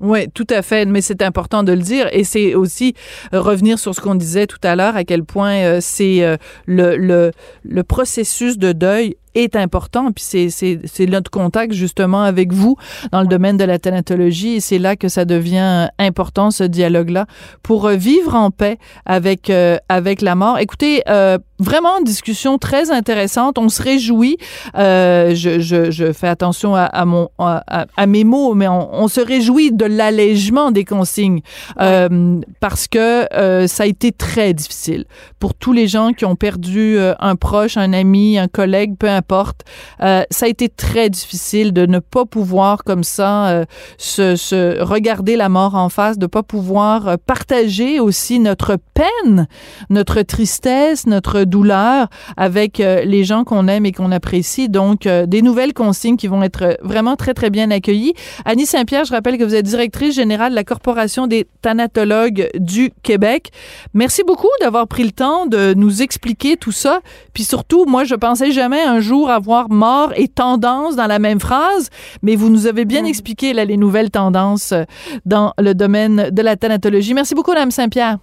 Oui, 0.01 0.29
tout 0.33 0.47
à 0.51 0.63
fait, 0.63 0.85
mais 0.87 1.01
c'est 1.01 1.23
important 1.23 1.65
de 1.65 1.73
le 1.73 1.81
dire 1.81 2.09
et 2.13 2.23
c'est 2.23 2.55
aussi 2.55 2.95
euh, 3.35 3.41
revenir 3.41 3.79
sur 3.81 3.95
ce 3.95 4.01
qu'on 4.01 4.15
disait 4.15 4.47
tout 4.47 4.61
à 4.63 4.77
l'heure, 4.77 4.95
à 4.97 5.03
quel 5.03 5.25
point 5.25 5.55
euh, 5.57 5.79
c'est 5.81 6.23
euh, 6.23 6.37
le, 6.67 6.97
le, 6.97 7.33
le 7.65 7.83
processus 7.83 8.59
de 8.59 8.73
deuil 8.73 9.17
est 9.35 9.57
important. 9.57 10.11
Puis 10.13 10.25
c'est, 10.51 11.07
notre 11.07 11.31
contact 11.31 11.73
justement 11.73 12.23
avec 12.23 12.53
vous 12.53 12.77
dans 13.13 13.21
le 13.21 13.27
domaine 13.27 13.57
de 13.57 13.65
la 13.65 13.79
thanatologie 13.79 14.57
et 14.57 14.61
c'est 14.61 14.79
là 14.79 14.97
que 14.97 15.09
ça 15.09 15.25
devient 15.25 15.89
important 15.99 16.51
ce 16.51 16.65
dialogue-là 16.65 17.27
pour 17.63 17.87
euh, 17.87 17.95
vivre 17.95 18.35
en 18.35 18.51
paix 18.51 18.79
avec 19.07 19.51
euh, 19.51 19.79
avec 19.89 20.23
la 20.23 20.35
mort. 20.35 20.59
Écoutez, 20.59 21.03
euh, 21.09 21.39
vraiment 21.59 21.99
une 21.99 22.05
discussion 22.05 22.59
très 22.59 22.91
intéressante. 22.91 23.59
On 23.59 23.69
se 23.69 23.83
réjouit. 23.83 24.39
Euh, 24.77 25.35
je, 25.35 25.61
je, 25.61 25.91
je, 25.91 26.13
fais 26.13 26.29
attention 26.29 26.75
à, 26.75 26.85
à 26.85 27.05
mon 27.05 27.29
à, 27.39 27.87
à, 27.97 28.07
mes 28.07 28.25
mots, 28.25 28.55
mais 28.55 28.69
on, 28.69 28.95
on 28.95 29.09
se 29.09 29.21
réjouit 29.21 29.73
de 29.73 29.85
l'allègement 29.85 30.71
des 30.71 30.85
consignes 30.85 31.41
euh, 31.81 32.41
parce 32.61 32.87
que 32.89 33.33
euh, 33.35 33.67
ça 33.67 33.85
a 33.85 33.87
été 33.87 34.13
très 34.13 34.55
difficile 34.55 35.05
pour 35.39 35.55
tous 35.55 35.73
les 35.73 35.89
gens 35.89 36.13
qui 36.13 36.25
ont 36.25 36.37
perdu 36.37 36.99
euh, 36.99 37.15
un 37.21 37.37
proche, 37.37 37.77
un 37.77 37.93
ami, 37.93 38.39
un 38.39 38.49
collègue, 38.49 38.97
peu 38.99 39.09
importe. 39.09 39.63
Euh, 40.03 40.23
ça 40.31 40.47
a 40.47 40.49
été 40.49 40.69
très 40.69 41.11
difficile 41.11 41.73
de 41.73 41.87
ne 41.87 41.99
pas 41.99 42.25
pouvoir 42.25 42.85
comme 42.85 43.05
ça 43.05 43.49
euh, 43.49 43.65
se, 43.99 44.37
se, 44.37 44.81
regarder 44.83 45.37
la 45.37 45.49
mort 45.49 45.75
en 45.75 45.89
face, 45.89 46.19
de 46.19 46.27
pas 46.27 46.43
pouvoir 46.43 47.19
partager 47.19 48.01
aussi 48.01 48.39
notre 48.39 48.79
peine, 48.95 49.47
notre 49.91 50.23
tristesse, 50.23 51.07
notre 51.07 51.45
douleur 51.45 52.09
avec 52.37 52.81
euh, 52.81 53.03
les 53.05 53.25
gens 53.25 53.45
qu'on 53.45 53.69
aime 53.69 53.87
et 53.87 53.93
qu'on 53.93 54.13
apprécie. 54.13 54.69
Donc, 54.69 55.07
euh, 55.07 55.27
des 55.27 55.43
nouvelles 55.43 55.75
consignes 55.75 56.17
qui 56.17 56.27
vont 56.27 56.43
être 56.43 56.79
vraiment 56.83 57.17
très, 57.17 57.35
très 57.35 57.51
bien 57.51 57.71
accueillies. 57.71 58.15
Annie 58.45 58.67
Saint-Pierre, 58.67 59.05
je 59.05 59.13
rappelle 59.13 59.39
que 59.39 59.45
vous 59.45 59.55
êtes 59.55 59.67
directrice 59.67 60.15
générale 60.15 60.51
de 60.51 60.57
la 60.57 60.65
Corporation 60.65 61.27
des 61.27 61.47
thanatologues 61.63 62.49
du 62.59 62.93
Québec. 63.03 63.51
Merci 63.95 64.23
beaucoup 64.27 64.49
d'avoir 64.61 64.89
pris 64.89 65.05
le 65.05 65.13
temps 65.13 65.28
de 65.47 65.75
nous 65.75 66.03
expliquer 66.03 66.57
tout 66.57 66.73
ça. 66.73 67.01
Puis 67.35 67.45
surtout, 67.45 67.85
moi, 67.87 68.05
je 68.05 68.15
pensais 68.15 68.51
jamais 68.51 68.83
un 68.83 69.01
jour 69.01 69.31
avoir 69.31 69.71
mort 69.71 70.13
et 70.17 70.29
tendance 70.29 70.97
dans 70.97 71.07
la 71.07 71.19
même 71.19 71.41
phrase, 71.41 71.91
mais 72.23 72.37
vous 72.37 72.51
nous 72.51 72.67
avez 72.67 72.85
bien 72.85 73.03
mmh. 73.03 73.07
expliqué 73.07 73.53
là, 73.53 73.65
les 73.65 73.77
nouvelles 73.77 74.11
tendances 74.11 74.73
euh, 74.73 74.85
dans 75.25 75.53
le 75.59 75.75
domaine 75.75 76.31
de 76.31 76.43
la 76.43 76.57
thanatologie. 76.57 77.15
Merci 77.15 77.35
beaucoup, 77.35 77.53
Mme 77.53 77.71
Saint-Pierre. 77.71 78.19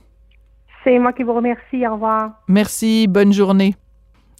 C'est 0.83 0.99
moi 0.99 1.13
qui 1.13 1.23
vous 1.23 1.33
remercie. 1.33 1.85
Au 1.87 1.93
revoir. 1.93 2.31
Merci. 2.47 3.07
Bonne 3.07 3.33
journée. 3.33 3.75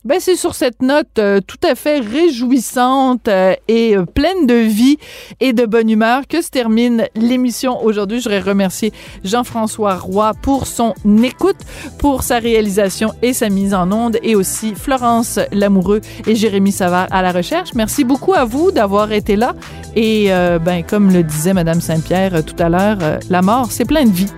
Ben, 0.06 0.20
c'est 0.20 0.36
sur 0.36 0.54
cette 0.54 0.84
note 0.84 1.18
euh, 1.18 1.40
tout 1.42 1.58
à 1.68 1.74
fait 1.74 2.00
réjouissante 2.00 3.28
euh, 3.28 3.56
et 3.68 3.98
euh, 3.98 4.06
pleine 4.06 4.46
de 4.46 4.54
vie 4.54 4.98
et 5.40 5.52
de 5.52 5.66
bonne 5.66 5.90
humeur 5.90 6.28
que 6.30 6.44
se 6.44 6.52
termine 6.52 7.08
l'émission 7.16 7.84
aujourd'hui. 7.84 8.20
Je 8.20 8.26
voudrais 8.26 8.40
remercier 8.40 8.94
Jean-François 9.24 9.96
Roy 9.96 10.34
pour 10.44 10.68
son 10.68 10.94
écoute, 11.24 11.58
pour 11.98 12.22
sa 12.22 12.38
réalisation 12.38 13.14
et 13.24 13.34
sa 13.34 13.50
mise 13.50 13.74
en 13.74 13.92
onde 13.92 14.20
et 14.22 14.36
aussi 14.36 14.76
Florence 14.76 15.40
Lamoureux 15.52 16.02
et 16.28 16.36
Jérémy 16.36 16.72
Savard 16.72 17.08
à 17.10 17.24
la 17.24 17.32
recherche. 17.32 17.74
Merci 17.74 18.04
beaucoup 18.04 18.36
à 18.36 18.46
vous 18.46 18.72
d'avoir 18.72 19.12
été 19.12 19.36
là 19.36 19.56
et 19.96 20.28
ben, 20.64 20.84
comme 20.88 21.12
le 21.12 21.24
disait 21.24 21.54
Madame 21.54 21.82
Saint-Pierre 21.82 22.46
tout 22.46 22.56
à 22.60 22.70
l'heure, 22.70 23.00
la 23.30 23.42
mort, 23.42 23.72
c'est 23.72 23.86
plein 23.86 24.06
de 24.06 24.12
vie. 24.12 24.32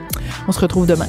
On 0.48 0.52
se 0.52 0.60
retrouve 0.60 0.88
demain. 0.88 1.08